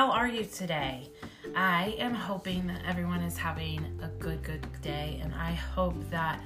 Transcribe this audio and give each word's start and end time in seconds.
How 0.00 0.12
are 0.12 0.28
you 0.28 0.46
today? 0.46 1.10
I 1.54 1.94
am 1.98 2.14
hoping 2.14 2.66
that 2.68 2.80
everyone 2.88 3.20
is 3.20 3.36
having 3.36 3.84
a 4.02 4.08
good, 4.18 4.42
good 4.42 4.66
day, 4.80 5.20
and 5.22 5.34
I 5.34 5.52
hope 5.52 5.94
that 6.08 6.40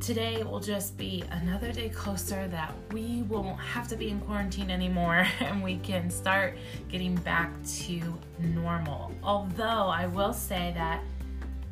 today 0.00 0.42
will 0.42 0.58
just 0.58 0.96
be 0.96 1.24
another 1.30 1.72
day 1.72 1.90
closer 1.90 2.48
that 2.48 2.72
we 2.90 3.20
won't 3.28 3.60
have 3.60 3.86
to 3.88 3.96
be 3.96 4.08
in 4.08 4.18
quarantine 4.22 4.70
anymore 4.70 5.26
and 5.40 5.62
we 5.62 5.76
can 5.76 6.08
start 6.08 6.56
getting 6.88 7.16
back 7.16 7.52
to 7.80 8.00
normal. 8.38 9.12
Although 9.22 9.88
I 9.88 10.06
will 10.06 10.32
say 10.32 10.72
that 10.74 11.02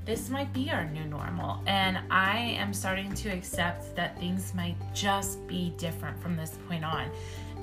this 0.04 0.29
might 0.29 0.52
be 0.52 0.70
our 0.70 0.84
new 0.84 1.04
normal, 1.04 1.62
and 1.66 2.00
I 2.11 2.36
am 2.36 2.74
starting 2.74 3.14
to 3.14 3.30
accept 3.30 3.96
that 3.96 4.18
things 4.18 4.52
might 4.54 4.77
just 4.93 5.46
be 5.46 5.72
different 5.79 6.21
from 6.21 6.36
this 6.36 6.58
point 6.68 6.85
on. 6.85 7.08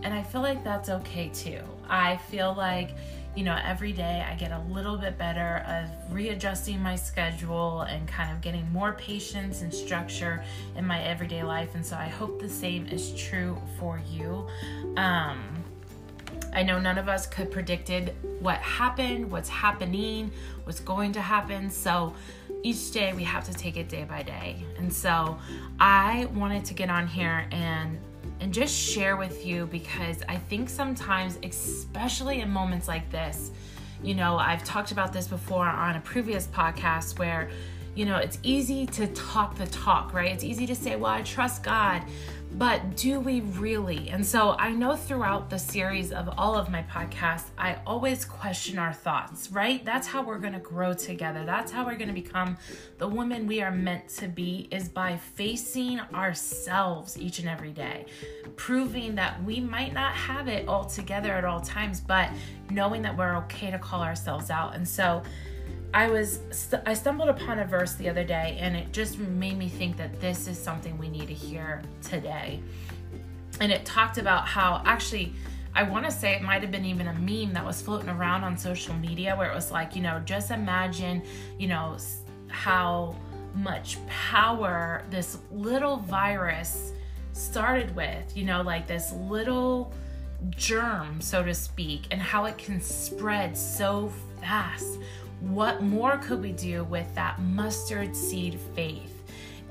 And 0.03 0.13
I 0.13 0.23
feel 0.23 0.41
like 0.41 0.63
that's 0.63 0.89
okay 0.89 1.29
too. 1.29 1.61
I 1.89 2.17
feel 2.29 2.53
like, 2.53 2.91
you 3.35 3.43
know, 3.43 3.57
every 3.63 3.91
day 3.91 4.25
I 4.27 4.35
get 4.35 4.51
a 4.51 4.59
little 4.71 4.97
bit 4.97 5.17
better 5.17 5.63
of 5.67 6.13
readjusting 6.13 6.81
my 6.81 6.95
schedule 6.95 7.81
and 7.81 8.07
kind 8.07 8.31
of 8.31 8.41
getting 8.41 8.71
more 8.71 8.93
patience 8.93 9.61
and 9.61 9.73
structure 9.73 10.43
in 10.75 10.85
my 10.85 11.01
everyday 11.03 11.43
life. 11.43 11.75
And 11.75 11.85
so 11.85 11.95
I 11.95 12.07
hope 12.07 12.39
the 12.39 12.49
same 12.49 12.87
is 12.87 13.13
true 13.15 13.61
for 13.79 14.01
you. 14.09 14.47
Um, 14.95 15.63
I 16.53 16.63
know 16.63 16.79
none 16.79 16.97
of 16.97 17.07
us 17.07 17.27
could 17.27 17.51
predicted 17.51 18.15
what 18.39 18.57
happened, 18.57 19.29
what's 19.29 19.49
happening, 19.49 20.31
what's 20.63 20.79
going 20.79 21.11
to 21.13 21.21
happen. 21.21 21.69
So 21.69 22.13
each 22.63 22.91
day 22.91 23.13
we 23.13 23.23
have 23.23 23.43
to 23.45 23.53
take 23.53 23.77
it 23.77 23.89
day 23.89 24.03
by 24.03 24.23
day. 24.23 24.63
And 24.77 24.91
so 24.91 25.37
I 25.79 26.25
wanted 26.33 26.65
to 26.65 26.73
get 26.73 26.89
on 26.89 27.07
here 27.07 27.47
and 27.51 27.99
and 28.39 28.53
just 28.53 28.75
share 28.75 29.17
with 29.17 29.45
you 29.45 29.65
because 29.67 30.23
I 30.27 30.37
think 30.37 30.69
sometimes, 30.69 31.39
especially 31.43 32.41
in 32.41 32.49
moments 32.49 32.87
like 32.87 33.09
this, 33.09 33.51
you 34.03 34.13
know, 34.13 34.37
I've 34.37 34.63
talked 34.63 34.91
about 34.91 35.11
this 35.11 35.27
before 35.27 35.65
on 35.65 35.95
a 35.95 36.01
previous 36.01 36.47
podcast 36.47 37.17
where, 37.17 37.49
you 37.95 38.05
know, 38.05 38.17
it's 38.17 38.37
easy 38.43 38.85
to 38.87 39.07
talk 39.07 39.55
the 39.55 39.65
talk, 39.67 40.13
right? 40.13 40.31
It's 40.31 40.43
easy 40.43 40.67
to 40.67 40.75
say, 40.75 40.95
well, 40.95 41.11
I 41.11 41.23
trust 41.23 41.63
God 41.63 42.03
but 42.53 42.95
do 42.95 43.19
we 43.19 43.41
really? 43.41 44.09
And 44.09 44.25
so 44.25 44.55
I 44.57 44.71
know 44.71 44.95
throughout 44.95 45.49
the 45.49 45.59
series 45.59 46.11
of 46.11 46.29
all 46.37 46.55
of 46.55 46.69
my 46.69 46.81
podcasts, 46.83 47.49
I 47.57 47.77
always 47.85 48.25
question 48.25 48.79
our 48.79 48.93
thoughts, 48.93 49.51
right? 49.51 49.83
That's 49.83 50.07
how 50.07 50.23
we're 50.23 50.39
going 50.39 50.53
to 50.53 50.59
grow 50.59 50.93
together. 50.93 51.45
That's 51.45 51.71
how 51.71 51.85
we're 51.85 51.97
going 51.97 52.07
to 52.07 52.13
become 52.13 52.57
the 52.97 53.07
woman 53.07 53.47
we 53.47 53.61
are 53.61 53.71
meant 53.71 54.07
to 54.17 54.27
be 54.27 54.67
is 54.71 54.89
by 54.89 55.17
facing 55.17 55.99
ourselves 56.13 57.17
each 57.17 57.39
and 57.39 57.49
every 57.49 57.71
day, 57.71 58.05
proving 58.55 59.15
that 59.15 59.43
we 59.43 59.59
might 59.59 59.93
not 59.93 60.13
have 60.13 60.47
it 60.47 60.67
all 60.67 60.85
together 60.85 61.33
at 61.33 61.45
all 61.45 61.61
times, 61.61 61.99
but 61.99 62.29
knowing 62.71 63.01
that 63.01 63.15
we're 63.15 63.35
okay 63.37 63.69
to 63.71 63.77
call 63.77 64.01
ourselves 64.01 64.49
out. 64.49 64.73
And 64.73 64.87
so 64.87 65.21
I 65.93 66.09
was 66.09 66.39
I 66.85 66.93
stumbled 66.93 67.29
upon 67.29 67.59
a 67.59 67.65
verse 67.65 67.93
the 67.95 68.09
other 68.09 68.23
day 68.23 68.57
and 68.59 68.75
it 68.75 68.91
just 68.91 69.19
made 69.19 69.57
me 69.57 69.69
think 69.69 69.97
that 69.97 70.19
this 70.19 70.47
is 70.47 70.57
something 70.57 70.97
we 70.97 71.09
need 71.09 71.27
to 71.27 71.33
hear 71.33 71.81
today. 72.01 72.61
And 73.59 73.71
it 73.71 73.85
talked 73.85 74.17
about 74.17 74.47
how 74.47 74.81
actually 74.85 75.33
I 75.73 75.83
want 75.83 76.05
to 76.05 76.11
say 76.11 76.33
it 76.33 76.41
might 76.41 76.61
have 76.61 76.71
been 76.71 76.85
even 76.85 77.07
a 77.07 77.13
meme 77.13 77.53
that 77.53 77.63
was 77.63 77.81
floating 77.81 78.09
around 78.09 78.43
on 78.43 78.57
social 78.57 78.95
media 78.95 79.35
where 79.35 79.51
it 79.51 79.55
was 79.55 79.71
like, 79.71 79.95
you 79.95 80.01
know, 80.01 80.19
just 80.25 80.51
imagine, 80.51 81.21
you 81.59 81.67
know, 81.67 81.97
how 82.47 83.15
much 83.53 83.97
power 84.07 85.03
this 85.09 85.37
little 85.51 85.97
virus 85.97 86.93
started 87.33 87.95
with, 87.95 88.35
you 88.35 88.43
know, 88.43 88.61
like 88.61 88.87
this 88.87 89.11
little 89.13 89.93
germ, 90.49 91.21
so 91.21 91.43
to 91.43 91.53
speak, 91.53 92.07
and 92.11 92.21
how 92.21 92.45
it 92.45 92.57
can 92.57 92.81
spread 92.81 93.55
so 93.57 94.11
fast 94.41 94.99
what 95.39 95.81
more 95.81 96.17
could 96.17 96.41
we 96.41 96.51
do 96.51 96.83
with 96.85 97.13
that 97.15 97.39
mustard 97.39 98.15
seed 98.15 98.59
faith? 98.75 99.13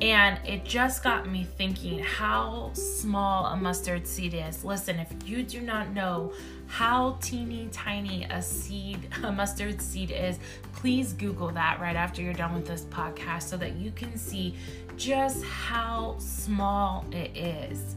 And 0.00 0.38
it 0.46 0.64
just 0.64 1.02
got 1.02 1.26
me 1.26 1.44
thinking 1.56 2.00
how 2.00 2.70
small 2.74 3.46
a 3.46 3.56
mustard 3.56 4.06
seed 4.06 4.34
is. 4.34 4.62
Listen, 4.62 4.98
if 4.98 5.08
you 5.26 5.42
do 5.42 5.62
not 5.62 5.90
know 5.92 6.34
how 6.66 7.16
teeny 7.22 7.68
tiny 7.72 8.24
a 8.24 8.42
seed, 8.42 9.08
a 9.22 9.32
mustard 9.32 9.80
seed 9.80 10.10
is, 10.10 10.38
please 10.74 11.14
Google 11.14 11.48
that 11.52 11.80
right 11.80 11.96
after 11.96 12.20
you're 12.20 12.34
done 12.34 12.54
with 12.54 12.66
this 12.66 12.82
podcast 12.82 13.44
so 13.44 13.56
that 13.56 13.76
you 13.76 13.90
can 13.90 14.16
see 14.18 14.54
just 14.98 15.42
how 15.44 16.16
small 16.18 17.06
it 17.12 17.34
is. 17.34 17.96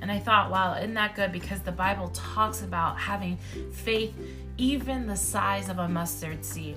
And 0.00 0.10
I 0.10 0.18
thought, 0.18 0.50
wow, 0.50 0.74
isn't 0.74 0.94
that 0.94 1.14
good? 1.16 1.32
Because 1.32 1.60
the 1.60 1.72
Bible 1.72 2.08
talks 2.14 2.62
about 2.62 2.98
having 2.98 3.36
faith 3.72 4.14
even 4.58 5.06
the 5.06 5.16
size 5.16 5.68
of 5.68 5.78
a 5.78 5.88
mustard 5.88 6.44
seed. 6.44 6.76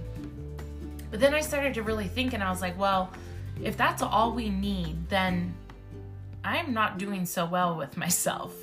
But 1.12 1.20
then 1.20 1.34
I 1.34 1.42
started 1.42 1.74
to 1.75 1.84
really 1.84 2.08
think 2.08 2.34
and 2.34 2.44
I 2.44 2.50
was 2.50 2.62
like, 2.62 2.78
well, 2.78 3.12
if 3.62 3.75
that's 3.75 4.02
all 4.02 4.31
we 4.31 4.50
need, 4.50 5.09
then 5.09 5.53
I'm 6.44 6.74
not 6.74 6.97
doing 6.97 7.25
so 7.25 7.46
well 7.46 7.75
with 7.75 7.97
myself. 7.97 8.53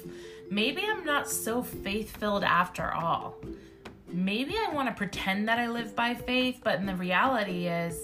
Maybe 0.50 0.82
I'm 0.86 1.04
not 1.04 1.28
so 1.28 1.62
faith 1.62 2.16
filled 2.16 2.44
after 2.44 2.92
all. 2.92 3.36
Maybe 4.12 4.54
I 4.54 4.72
want 4.72 4.88
to 4.88 4.94
pretend 4.94 5.48
that 5.48 5.58
I 5.58 5.68
live 5.68 5.96
by 5.96 6.14
faith, 6.14 6.60
but 6.62 6.78
in 6.78 6.86
the 6.86 6.94
reality 6.94 7.66
is, 7.66 8.00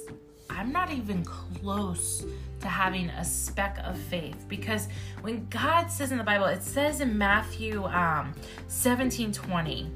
I'm 0.51 0.73
not 0.73 0.91
even 0.91 1.25
close 1.25 2.25
to 2.61 2.69
having 2.69 3.09
a 3.11 3.25
speck 3.25 3.79
of 3.85 3.97
faith 3.97 4.45
because 4.49 4.89
when 5.23 5.47
God 5.49 5.89
says 5.89 6.13
in 6.13 6.19
the 6.19 6.25
Bible, 6.25 6.47
it 6.47 6.63
says 6.63 7.01
in 7.01 7.17
Matthew 7.17 7.85
um, 7.87 8.35
17 8.69 9.33
20, 9.33 9.91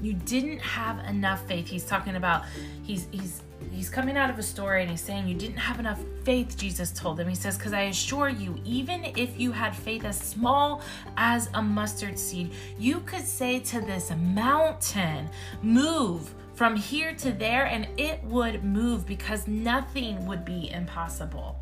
you 0.00 0.14
didn't 0.14 0.58
have 0.58 0.98
enough 1.06 1.46
faith. 1.46 1.68
He's 1.68 1.84
talking 1.84 2.16
about, 2.16 2.44
he's, 2.82 3.06
he's, 3.12 3.42
he's 3.72 3.88
coming 3.88 4.16
out 4.16 4.30
of 4.30 4.38
a 4.38 4.42
story 4.42 4.82
and 4.82 4.90
he's 4.90 5.00
saying 5.00 5.26
you 5.26 5.34
didn't 5.34 5.56
have 5.56 5.80
enough 5.80 6.00
faith 6.24 6.56
jesus 6.56 6.92
told 6.92 7.18
him. 7.18 7.28
He 7.28 7.34
says 7.34 7.56
because 7.56 7.72
i 7.72 7.82
assure 7.82 8.28
you 8.28 8.60
even 8.64 9.04
if 9.16 9.38
you 9.40 9.52
had 9.52 9.74
faith 9.74 10.04
as 10.04 10.18
small 10.18 10.82
as 11.16 11.48
a 11.54 11.62
mustard 11.62 12.18
seed 12.18 12.52
you 12.78 13.00
could 13.00 13.26
say 13.26 13.58
to 13.60 13.80
this 13.80 14.10
mountain 14.10 15.28
move 15.62 16.34
from 16.54 16.76
here 16.76 17.14
to 17.14 17.32
there 17.32 17.66
and 17.66 17.88
it 17.96 18.22
would 18.24 18.62
move 18.62 19.06
because 19.06 19.48
nothing 19.48 20.26
would 20.26 20.44
be 20.44 20.70
impossible 20.70 21.58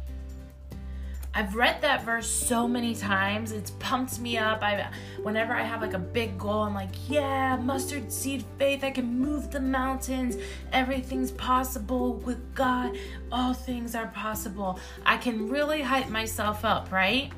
I've 1.33 1.55
read 1.55 1.81
that 1.83 2.05
verse 2.05 2.29
so 2.29 2.67
many 2.67 2.95
times. 2.95 3.53
It's 3.53 3.71
pumped 3.79 4.19
me 4.19 4.37
up. 4.37 4.63
I 4.63 4.91
whenever 5.23 5.55
I 5.55 5.63
have 5.63 5.81
like 5.81 5.95
a 5.95 5.99
big 5.99 6.37
goal, 6.39 6.63
I'm 6.63 6.75
like, 6.75 6.91
yeah, 7.09 7.57
mustard 7.57 8.11
seed 8.11 8.45
faith. 8.59 8.83
I 8.83 8.91
can 8.91 9.21
move 9.21 9.51
the 9.53 9.61
mountains. 9.61 10.37
Everything's 10.73 11.31
possible 11.31 12.15
with 12.15 12.55
God. 12.55 12.97
All 13.31 13.55
things 13.55 13.95
are 13.95 14.09
possible. 14.09 14.81
I 15.07 15.19
can 15.19 15.49
really 15.49 15.83
hype 15.83 16.09
myself 16.09 16.65
up, 16.65 16.91
right? 16.91 17.31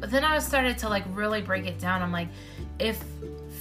But 0.00 0.10
then 0.10 0.24
I 0.24 0.38
started 0.40 0.76
to 0.78 0.88
like 0.88 1.04
really 1.12 1.42
break 1.42 1.66
it 1.66 1.78
down. 1.78 2.02
I'm 2.02 2.12
like, 2.12 2.28
if 2.80 3.02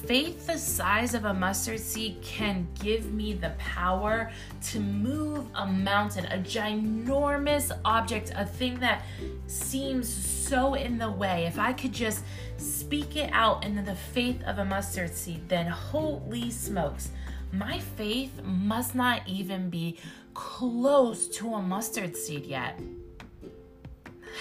faith 0.06 0.48
the 0.48 0.58
size 0.58 1.14
of 1.14 1.26
a 1.26 1.34
mustard 1.34 1.80
seed 1.80 2.22
can 2.22 2.68
give 2.82 3.14
me 3.14 3.34
the 3.34 3.52
power 3.52 4.32
to 4.62 4.80
move 4.80 5.46
a 5.56 5.66
mountain, 5.66 6.26
a 6.26 6.38
ginormous 6.38 7.72
object, 7.86 8.32
a 8.36 8.46
thing 8.46 8.80
that 8.80 9.04
seems 9.48 10.08
so 10.08 10.74
in 10.74 10.98
the 10.98 11.10
way. 11.10 11.46
If 11.46 11.58
I 11.58 11.74
could 11.74 11.94
just 11.94 12.24
speak 12.58 13.16
it 13.16 13.30
out 13.34 13.64
into 13.64 13.82
the 13.82 13.96
faith 13.96 14.42
of 14.44 14.58
a 14.58 14.66
mustard 14.66 15.14
seed, 15.14 15.48
then 15.48 15.68
holy 15.68 16.50
smokes, 16.52 17.12
my 17.52 17.80
faith 17.80 18.44
must 18.44 18.96
not 18.96 19.22
even 19.28 19.70
be 19.70 19.98
close 20.34 21.28
to 21.30 21.54
a 21.54 21.62
mustard 21.62 22.18
seed 22.18 22.46
yet. 22.46 22.80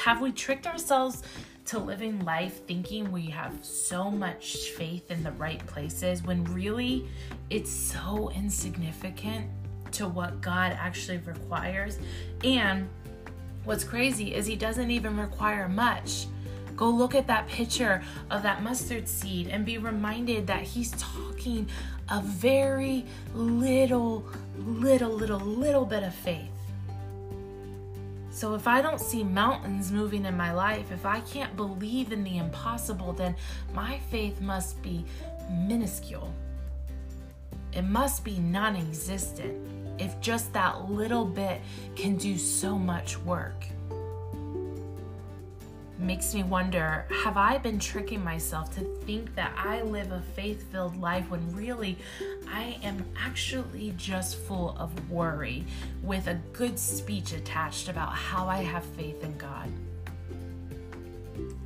Have 0.05 0.21
we 0.21 0.33
tricked 0.33 0.67
ourselves 0.67 1.23
to 1.67 1.79
living 1.79 2.25
life 2.25 2.64
thinking 2.67 3.11
we 3.12 3.26
have 3.26 3.64
so 3.64 4.11
much 4.11 4.70
faith 4.70 5.11
in 5.11 5.23
the 5.23 5.32
right 5.32 5.64
places 5.67 6.23
when 6.23 6.44
really 6.44 7.09
it's 7.50 7.70
so 7.70 8.31
insignificant 8.35 9.49
to 9.93 10.09
what 10.09 10.41
God 10.41 10.76
actually 10.79 11.19
requires. 11.19 11.99
And 12.43 12.88
what's 13.64 13.85
crazy 13.85 14.35
is 14.35 14.47
He 14.47 14.56
doesn't 14.56 14.91
even 14.91 15.19
require 15.19 15.69
much. 15.69 16.26
Go 16.76 16.88
look 16.88 17.14
at 17.14 17.26
that 17.26 17.47
picture 17.49 18.03
of 18.31 18.43
that 18.43 18.62
mustard 18.62 19.06
seed 19.06 19.49
and 19.49 19.65
be 19.65 19.79
reminded 19.79 20.47
that 20.47 20.62
He's 20.62 20.91
talking 20.93 21.69
a 22.08 22.20
very 22.23 23.05
little, 23.35 24.26
little, 24.56 25.11
little, 25.11 25.41
little 25.41 25.85
bit 25.85 26.03
of 26.03 26.15
faith. 26.15 26.51
So 28.32 28.55
if 28.55 28.67
I 28.67 28.81
don't 28.81 28.99
see 28.99 29.23
mountains 29.23 29.93
moving 29.93 30.25
in 30.25 30.37
my 30.37 30.55
life, 30.55 30.90
if 30.90 31.05
I 31.05 31.20
can't 31.20 31.55
believe 31.55 32.12
in 32.12 32.25
the 32.25 32.38
impossible, 32.38 33.12
then 33.12 33.37
my 33.75 33.99
faith 34.11 34.40
must 34.40 34.81
be 34.82 35.05
minuscule. 35.50 36.32
It 37.75 37.82
must 37.82 38.25
be 38.25 38.38
non 38.38 38.75
existent 38.75 39.55
if 40.00 40.19
just 40.20 40.50
that 40.55 40.90
little 40.90 41.26
bit 41.26 41.61
can 41.94 42.17
do 42.17 42.38
so 42.38 42.79
much 42.79 43.19
work. 43.19 43.67
Makes 46.02 46.34
me 46.34 46.43
wonder 46.43 47.06
have 47.25 47.37
I 47.37 47.58
been 47.58 47.78
tricking 47.78 48.22
myself 48.22 48.75
to 48.75 48.81
think 49.04 49.34
that 49.37 49.52
I 49.56 49.82
live 49.82 50.10
a 50.12 50.20
faith 50.20 50.70
filled 50.70 50.96
life 50.96 51.31
when 51.31 51.54
really 51.54 51.99
I 52.49 52.78
am 52.82 53.04
actually 53.19 53.94
just 53.96 54.37
full 54.37 54.76
of 54.78 55.10
worry 55.10 55.64
with 56.02 56.26
a 56.26 56.34
good 56.52 56.78
speech 56.78 57.32
attached 57.32 57.88
about 57.88 58.12
how 58.12 58.49
I 58.49 58.58
have 58.58 58.84
faith 58.84 59.22
in 59.22 59.37
God? 59.38 59.70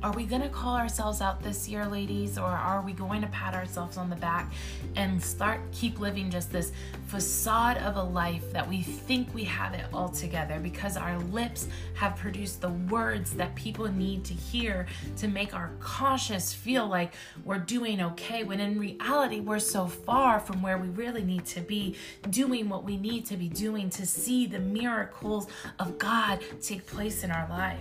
Are 0.03 0.13
we 0.13 0.25
going 0.25 0.43
to 0.43 0.49
call 0.49 0.75
ourselves 0.75 1.21
out 1.21 1.41
this 1.41 1.67
year, 1.67 1.87
ladies, 1.87 2.37
or 2.37 2.45
are 2.45 2.83
we 2.83 2.93
going 2.93 3.19
to 3.21 3.27
pat 3.29 3.55
ourselves 3.55 3.97
on 3.97 4.11
the 4.11 4.15
back 4.15 4.53
and 4.95 5.21
start 5.21 5.59
keep 5.71 5.99
living 5.99 6.29
just 6.29 6.51
this 6.51 6.71
facade 7.07 7.77
of 7.77 7.95
a 7.95 8.03
life 8.03 8.51
that 8.53 8.67
we 8.69 8.83
think 8.83 9.33
we 9.33 9.43
have 9.45 9.73
it 9.73 9.85
all 9.91 10.09
together 10.09 10.59
because 10.59 10.97
our 10.97 11.17
lips 11.17 11.67
have 11.95 12.15
produced 12.15 12.61
the 12.61 12.69
words 12.69 13.33
that 13.33 13.55
people 13.55 13.91
need 13.91 14.23
to 14.25 14.35
hear 14.35 14.85
to 15.17 15.27
make 15.27 15.55
our 15.55 15.71
conscience 15.79 16.53
feel 16.53 16.85
like 16.85 17.15
we're 17.43 17.57
doing 17.57 17.99
okay 17.99 18.43
when 18.43 18.59
in 18.59 18.77
reality 18.79 19.39
we're 19.39 19.57
so 19.57 19.87
far 19.87 20.39
from 20.39 20.61
where 20.61 20.77
we 20.77 20.89
really 20.89 21.23
need 21.23 21.43
to 21.43 21.59
be 21.61 21.95
doing 22.29 22.69
what 22.69 22.83
we 22.83 22.97
need 22.97 23.25
to 23.25 23.35
be 23.35 23.49
doing 23.49 23.89
to 23.89 24.05
see 24.05 24.45
the 24.45 24.59
miracles 24.59 25.47
of 25.79 25.97
God 25.97 26.39
take 26.61 26.85
place 26.85 27.23
in 27.23 27.31
our 27.31 27.49
life. 27.49 27.79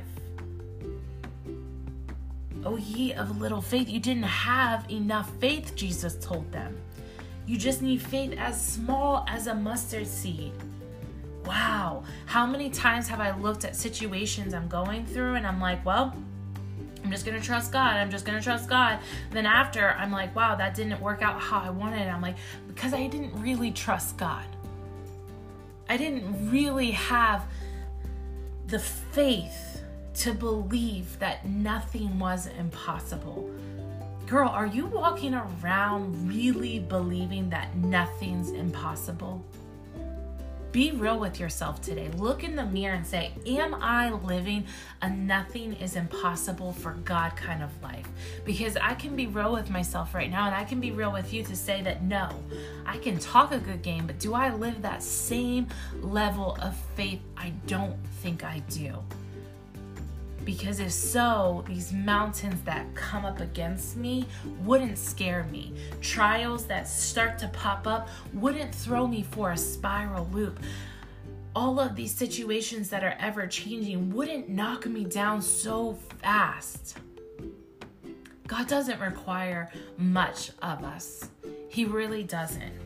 Oh, 2.67 2.75
ye 2.75 3.13
of 3.13 3.41
little 3.41 3.61
faith, 3.61 3.89
you 3.89 4.01
didn't 4.01 4.25
have 4.25 4.91
enough 4.91 5.31
faith, 5.39 5.77
Jesus 5.77 6.17
told 6.17 6.51
them. 6.51 6.77
You 7.47 7.57
just 7.57 7.81
need 7.81 8.03
faith 8.03 8.35
as 8.37 8.61
small 8.61 9.25
as 9.29 9.47
a 9.47 9.55
mustard 9.55 10.09
seed. 10.09 10.51
Wow, 11.45 12.03
how 12.25 12.45
many 12.45 12.69
times 12.69 13.07
have 13.07 13.21
I 13.21 13.39
looked 13.39 13.65
at 13.65 13.77
situations 13.77 14.53
I'm 14.53 14.67
going 14.67 15.07
through 15.07 15.35
and 15.35 15.47
I'm 15.47 15.61
like, 15.61 15.87
well, 15.87 16.13
I'm 17.05 17.11
just 17.13 17.25
gonna 17.25 17.41
trust 17.41 17.71
God. 17.71 17.95
I'm 17.99 18.11
just 18.11 18.25
gonna 18.25 18.43
trust 18.43 18.69
God. 18.69 18.99
Then 19.31 19.47
after, 19.47 19.91
I'm 19.91 20.11
like, 20.11 20.35
wow, 20.35 20.57
that 20.57 20.75
didn't 20.75 21.01
work 21.01 21.23
out 21.23 21.41
how 21.41 21.61
I 21.61 21.71
wanted. 21.71 22.01
It. 22.01 22.11
I'm 22.11 22.21
like, 22.21 22.35
because 22.67 22.93
I 22.93 23.07
didn't 23.07 23.41
really 23.41 23.71
trust 23.71 24.17
God. 24.17 24.45
I 25.89 25.97
didn't 25.97 26.51
really 26.51 26.91
have 26.91 27.47
the 28.67 28.81
faith 28.81 29.76
to 30.17 30.33
believe 30.33 31.19
that 31.19 31.47
nothing 31.47 32.19
was 32.19 32.47
impossible. 32.47 33.51
Girl, 34.27 34.49
are 34.49 34.67
you 34.67 34.87
walking 34.87 35.35
around 35.35 36.29
really 36.29 36.79
believing 36.79 37.51
that 37.51 37.77
nothing's 37.77 38.51
impossible? 38.51 39.45
Be 40.73 40.91
real 40.91 41.19
with 41.19 41.39
yourself 41.39 41.81
today. 41.81 42.11
Look 42.17 42.45
in 42.45 42.57
the 42.57 42.65
mirror 42.65 42.95
and 42.95 43.07
say, 43.07 43.33
Am 43.47 43.75
I 43.75 44.11
living 44.11 44.67
a 45.01 45.09
nothing 45.09 45.75
is 45.75 45.97
impossible 45.97 46.73
for 46.73 46.93
God 47.05 47.37
kind 47.37 47.63
of 47.63 47.71
life? 47.83 48.09
Because 48.45 48.77
I 48.77 48.95
can 48.95 49.17
be 49.17 49.27
real 49.27 49.53
with 49.53 49.71
myself 49.71 50.15
right 50.15 50.31
now 50.31 50.47
and 50.47 50.55
I 50.55 50.65
can 50.65 50.81
be 50.81 50.91
real 50.91 51.13
with 51.13 51.33
you 51.33 51.43
to 51.45 51.57
say 51.57 51.83
that 51.83 52.03
no, 52.03 52.29
I 52.85 52.99
can 52.99 53.19
talk 53.19 53.53
a 53.53 53.59
good 53.59 53.83
game, 53.83 54.07
but 54.07 54.19
do 54.19 54.35
I 54.35 54.53
live 54.53 54.83
that 54.83 55.03
same 55.03 55.69
level 56.01 56.59
of 56.61 56.77
faith? 56.95 57.21
I 57.37 57.51
don't 57.67 57.97
think 58.23 58.45
I 58.45 58.59
do. 58.69 59.03
Because 60.47 60.79
if 60.79 60.93
so, 60.93 61.65
these 61.67 61.93
mountains 61.93 62.63
that 62.63 62.95
come 62.95 63.25
up 63.25 63.41
against 63.41 63.97
me 63.97 64.27
wouldn't 64.61 64.97
scare 64.97 65.43
me. 65.51 65.75
Trials 66.01 66.67
that 66.67 66.87
start 66.87 67.37
to 67.41 67.49
pop 67.49 67.89
up 67.89 68.09
wouldn't 68.33 68.73
throw 68.73 69.09
me 69.09 69.25
for 69.25 69.51
a 69.51 69.57
spiral 69.57 70.29
loop. 70.33 70.61
All 71.57 71.81
of 71.81 71.97
these 71.97 72.15
situations 72.15 72.89
that 72.91 73.03
are 73.03 73.17
ever 73.19 73.49
changing 73.49 74.15
wouldn't 74.15 74.49
knock 74.49 74.87
me 74.87 75.05
down 75.05 75.43
so 75.43 75.99
fast. 76.21 76.97
God 78.47 78.69
doesn't 78.69 79.01
require 79.01 79.69
much 79.99 80.53
of 80.63 80.85
us, 80.85 81.29
He 81.69 81.85
really 81.87 82.23
doesn't. 82.23 82.86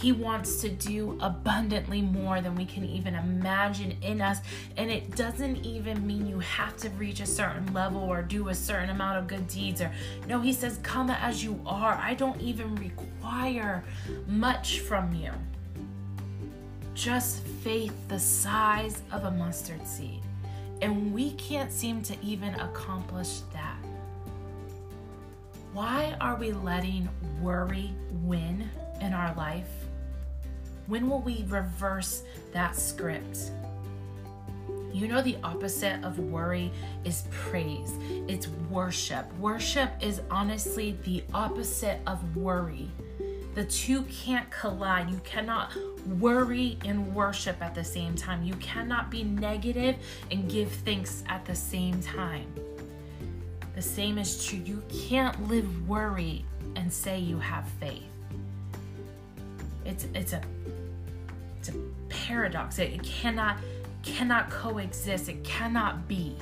He 0.00 0.12
wants 0.12 0.62
to 0.62 0.70
do 0.70 1.18
abundantly 1.20 2.00
more 2.00 2.40
than 2.40 2.54
we 2.54 2.64
can 2.64 2.86
even 2.86 3.14
imagine 3.14 3.96
in 4.00 4.22
us. 4.22 4.38
And 4.78 4.90
it 4.90 5.14
doesn't 5.14 5.64
even 5.64 6.06
mean 6.06 6.26
you 6.26 6.38
have 6.38 6.74
to 6.78 6.88
reach 6.90 7.20
a 7.20 7.26
certain 7.26 7.70
level 7.74 8.00
or 8.00 8.22
do 8.22 8.48
a 8.48 8.54
certain 8.54 8.88
amount 8.88 9.18
of 9.18 9.26
good 9.26 9.46
deeds. 9.46 9.82
Or 9.82 9.92
no, 10.26 10.40
He 10.40 10.54
says, 10.54 10.78
Come 10.82 11.10
as 11.10 11.44
you 11.44 11.60
are. 11.66 12.00
I 12.02 12.14
don't 12.14 12.40
even 12.40 12.74
require 12.76 13.84
much 14.26 14.80
from 14.80 15.12
you. 15.12 15.32
Just 16.94 17.44
faith 17.44 17.94
the 18.08 18.18
size 18.18 19.02
of 19.12 19.24
a 19.24 19.30
mustard 19.30 19.86
seed. 19.86 20.22
And 20.80 21.12
we 21.12 21.32
can't 21.32 21.70
seem 21.70 22.00
to 22.02 22.16
even 22.22 22.54
accomplish 22.54 23.40
that. 23.52 23.76
Why 25.74 26.16
are 26.20 26.36
we 26.36 26.52
letting 26.52 27.08
worry 27.42 27.92
win 28.22 28.68
in 29.00 29.12
our 29.12 29.34
life? 29.34 29.68
When 30.90 31.08
will 31.08 31.20
we 31.20 31.44
reverse 31.46 32.24
that 32.52 32.74
script? 32.74 33.52
You 34.92 35.06
know, 35.06 35.22
the 35.22 35.36
opposite 35.44 36.02
of 36.02 36.18
worry 36.18 36.72
is 37.04 37.28
praise, 37.30 37.92
it's 38.26 38.48
worship. 38.68 39.32
Worship 39.38 39.92
is 40.00 40.20
honestly 40.32 40.98
the 41.04 41.22
opposite 41.32 42.00
of 42.08 42.36
worry. 42.36 42.90
The 43.54 43.66
two 43.66 44.02
can't 44.02 44.50
collide. 44.50 45.08
You 45.10 45.20
cannot 45.22 45.70
worry 46.18 46.76
and 46.84 47.14
worship 47.14 47.62
at 47.62 47.72
the 47.72 47.84
same 47.84 48.16
time. 48.16 48.42
You 48.42 48.54
cannot 48.54 49.12
be 49.12 49.22
negative 49.22 49.94
and 50.32 50.50
give 50.50 50.72
thanks 50.72 51.22
at 51.28 51.44
the 51.44 51.54
same 51.54 52.02
time. 52.02 52.52
The 53.76 53.82
same 53.82 54.18
is 54.18 54.44
true. 54.44 54.58
You 54.58 54.82
can't 55.08 55.48
live 55.48 55.88
worry 55.88 56.44
and 56.74 56.92
say 56.92 57.20
you 57.20 57.38
have 57.38 57.68
faith. 57.78 58.02
It's 59.84 60.06
it's 60.14 60.32
a 60.32 60.42
it's 61.60 61.68
a 61.68 61.74
paradox. 62.08 62.78
It, 62.78 62.92
it 62.94 63.02
cannot 63.02 63.58
cannot 64.02 64.48
coexist. 64.50 65.28
It 65.28 65.44
cannot 65.44 66.08
be. 66.08 66.34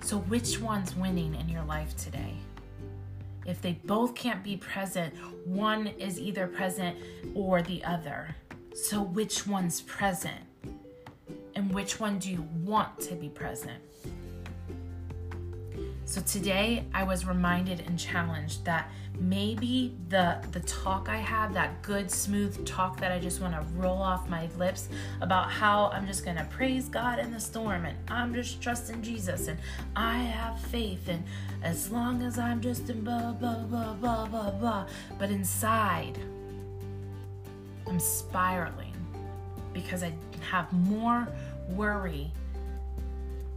So 0.00 0.18
which 0.18 0.58
one's 0.58 0.96
winning 0.96 1.34
in 1.34 1.48
your 1.48 1.62
life 1.64 1.94
today? 1.96 2.34
If 3.44 3.60
they 3.60 3.72
both 3.84 4.14
can't 4.14 4.42
be 4.42 4.56
present, 4.56 5.14
one 5.44 5.88
is 5.98 6.18
either 6.18 6.46
present 6.46 6.96
or 7.34 7.60
the 7.62 7.84
other. 7.84 8.34
So 8.74 9.02
which 9.02 9.46
one's 9.46 9.82
present? 9.82 10.40
And 11.54 11.72
which 11.74 12.00
one 12.00 12.18
do 12.18 12.30
you 12.30 12.48
want 12.64 12.98
to 13.00 13.14
be 13.14 13.28
present? 13.28 13.78
So 16.12 16.20
today 16.20 16.84
I 16.92 17.04
was 17.04 17.24
reminded 17.24 17.84
and 17.86 17.98
challenged 17.98 18.66
that 18.66 18.90
maybe 19.18 19.96
the 20.10 20.44
the 20.52 20.60
talk 20.60 21.08
I 21.08 21.16
have, 21.16 21.54
that 21.54 21.80
good 21.80 22.10
smooth 22.10 22.66
talk 22.66 23.00
that 23.00 23.10
I 23.10 23.18
just 23.18 23.40
want 23.40 23.54
to 23.54 23.62
roll 23.78 23.96
off 23.96 24.28
my 24.28 24.46
lips 24.58 24.90
about 25.22 25.50
how 25.50 25.86
I'm 25.86 26.06
just 26.06 26.22
going 26.22 26.36
to 26.36 26.44
praise 26.44 26.90
God 26.90 27.18
in 27.18 27.32
the 27.32 27.40
storm 27.40 27.86
and 27.86 27.96
I'm 28.08 28.34
just 28.34 28.60
trusting 28.60 29.00
Jesus 29.00 29.48
and 29.48 29.58
I 29.96 30.18
have 30.18 30.60
faith 30.60 31.08
and 31.08 31.24
as 31.62 31.90
long 31.90 32.20
as 32.22 32.38
I'm 32.38 32.60
just 32.60 32.90
in 32.90 33.02
blah 33.04 33.32
blah 33.32 33.62
blah 33.64 33.94
blah 33.94 34.26
blah 34.26 34.50
blah, 34.50 34.86
but 35.18 35.30
inside 35.30 36.18
I'm 37.86 37.98
spiraling 37.98 38.94
because 39.72 40.02
I 40.02 40.12
have 40.50 40.70
more 40.74 41.26
worry 41.70 42.30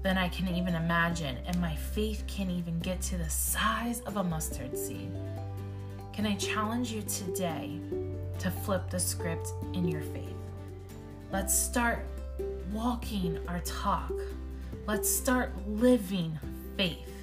than 0.05 0.19
I 0.19 0.29
can 0.29 0.47
even 0.47 0.75
imagine, 0.75 1.35
and 1.47 1.59
my 1.59 1.75
faith 1.75 2.23
can't 2.27 2.51
even 2.51 2.77
get 2.77 3.01
to 3.01 3.17
the 3.17 3.27
size 3.27 4.01
of 4.01 4.17
a 4.17 4.23
mustard 4.23 4.77
seed. 4.77 5.09
Can 6.13 6.27
I 6.27 6.35
challenge 6.35 6.91
you 6.91 7.01
today 7.01 7.79
to 8.37 8.51
flip 8.51 8.87
the 8.91 8.99
script 8.99 9.47
in 9.73 9.87
your 9.87 10.03
faith? 10.03 10.37
Let's 11.31 11.57
start 11.57 12.05
walking 12.71 13.39
our 13.47 13.61
talk. 13.61 14.13
Let's 14.85 15.09
start 15.09 15.51
living 15.67 16.37
faith. 16.77 17.14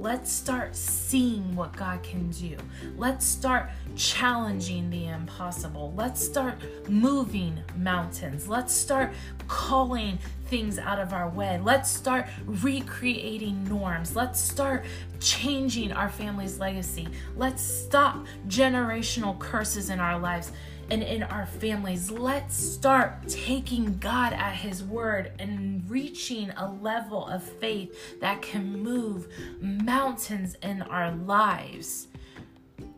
Let's 0.00 0.30
start 0.30 0.76
seeing 0.76 1.56
what 1.56 1.76
God 1.76 2.04
can 2.04 2.30
do. 2.30 2.56
Let's 2.96 3.26
start 3.26 3.68
challenging 3.96 4.90
the 4.90 5.08
impossible. 5.08 5.92
Let's 5.96 6.24
start 6.24 6.54
moving 6.88 7.58
mountains. 7.76 8.46
Let's 8.46 8.72
start 8.72 9.12
calling 9.48 10.20
things 10.46 10.78
out 10.78 11.00
of 11.00 11.12
our 11.12 11.28
way. 11.28 11.58
Let's 11.60 11.90
start 11.90 12.28
recreating 12.46 13.64
norms. 13.64 14.14
Let's 14.14 14.38
start 14.38 14.84
changing 15.18 15.90
our 15.90 16.08
family's 16.08 16.60
legacy. 16.60 17.08
Let's 17.34 17.60
stop 17.60 18.24
generational 18.46 19.36
curses 19.36 19.90
in 19.90 19.98
our 19.98 20.16
lives 20.16 20.52
and 20.90 21.02
in 21.02 21.22
our 21.22 21.46
families. 21.46 22.10
Let's 22.10 22.56
start 22.56 23.28
taking 23.28 23.98
God 23.98 24.32
at 24.32 24.54
His 24.54 24.82
word 24.82 25.32
and 25.38 25.88
reaching 25.88 26.50
a 26.50 26.70
level 26.70 27.26
of 27.26 27.42
faith 27.42 28.20
that 28.20 28.42
can 28.42 28.82
move 28.82 29.28
mountains 29.60 30.56
in 30.62 30.82
our 30.82 31.12
lives. 31.12 32.08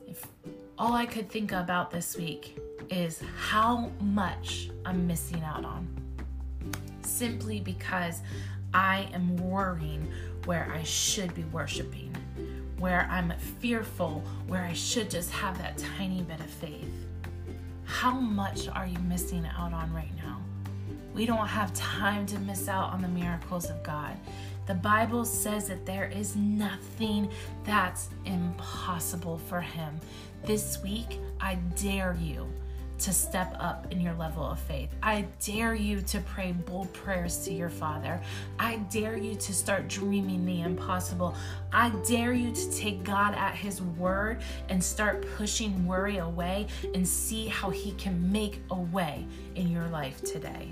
If 0.06 0.26
all 0.78 0.92
I 0.92 1.06
could 1.06 1.28
think 1.28 1.52
about 1.52 1.90
this 1.90 2.16
week 2.16 2.59
is 2.90 3.23
how 3.37 3.90
much 4.00 4.70
I'm 4.85 5.06
missing 5.06 5.42
out 5.42 5.64
on 5.64 5.87
simply 7.02 7.61
because 7.61 8.20
I 8.73 9.09
am 9.12 9.37
worrying 9.37 10.11
where 10.47 10.70
I 10.73 10.82
should 10.85 11.35
be 11.35 11.44
worshiping, 11.44 12.16
where 12.78 13.06
I'm 13.11 13.32
fearful, 13.59 14.25
where 14.47 14.64
I 14.64 14.73
should 14.73 15.11
just 15.11 15.30
have 15.32 15.59
that 15.59 15.76
tiny 15.76 16.23
bit 16.23 16.40
of 16.40 16.47
faith. 16.47 16.88
How 17.90 18.12
much 18.12 18.68
are 18.68 18.87
you 18.87 18.99
missing 19.00 19.44
out 19.59 19.75
on 19.75 19.92
right 19.92 20.12
now? 20.16 20.40
We 21.12 21.26
don't 21.26 21.49
have 21.49 21.75
time 21.75 22.25
to 22.26 22.38
miss 22.38 22.68
out 22.68 22.92
on 22.92 23.02
the 23.02 23.09
miracles 23.09 23.68
of 23.68 23.82
God. 23.82 24.16
The 24.66 24.75
Bible 24.75 25.25
says 25.25 25.66
that 25.68 25.85
there 25.85 26.06
is 26.06 26.37
nothing 26.37 27.28
that's 27.64 28.09
impossible 28.25 29.38
for 29.38 29.61
Him. 29.61 30.00
This 30.44 30.80
week, 30.82 31.18
I 31.40 31.56
dare 31.76 32.16
you 32.18 32.49
to 33.00 33.12
step 33.12 33.54
up 33.59 33.87
in 33.90 34.00
your 34.00 34.14
level 34.14 34.45
of 34.45 34.59
faith. 34.59 34.90
I 35.02 35.26
dare 35.45 35.75
you 35.75 36.02
to 36.02 36.21
pray 36.21 36.52
bold 36.52 36.92
prayers 36.92 37.45
to 37.45 37.52
your 37.52 37.71
Father. 37.71 38.21
I 38.59 38.76
dare 38.90 39.16
you 39.16 39.35
to 39.35 39.54
start 39.54 39.88
dreaming 39.88 40.45
the 40.45 40.62
impossible. 40.62 41.35
I 41.73 41.90
dare 42.07 42.33
you 42.33 42.52
to 42.52 42.73
take 42.73 43.02
God 43.02 43.35
at 43.35 43.54
His 43.54 43.80
word 43.83 44.42
and 44.69 44.83
start 44.83 45.26
pushing 45.37 45.87
worry 45.87 46.19
away 46.19 46.66
and 46.95 47.07
see 47.07 47.47
how 47.47 47.71
He 47.71 47.92
can 47.92 48.30
make 48.30 48.61
a 48.71 48.78
way 48.78 49.26
in 49.54 49.71
your 49.71 49.87
life 49.88 50.23
today. 50.23 50.69